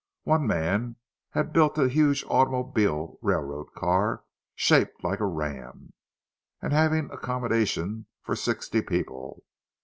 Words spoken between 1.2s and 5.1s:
had built a huge automobile railroad car, shaped